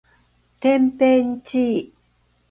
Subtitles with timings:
[0.59, 1.93] てんぺんちい